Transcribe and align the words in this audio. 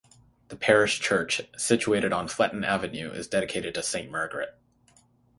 The 0.47 0.55
parish 0.55 0.99
church, 0.99 1.41
situated 1.55 2.11
on 2.11 2.27
Fletton 2.27 2.65
Avenue, 2.65 3.11
is 3.11 3.27
dedicated 3.27 3.75
to 3.75 3.83
Saint 3.83 4.09
Margaret. 4.09 4.57